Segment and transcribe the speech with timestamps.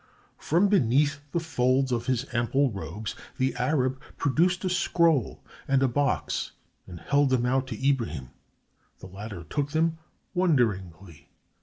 [0.39, 5.87] From beneath the folds of his ample robes, the Arab produced a scroll and a
[5.87, 6.53] box
[6.87, 8.31] and held them out to Ibrahim.
[8.97, 9.99] The latter took them,
[10.33, 11.29] wonderingly.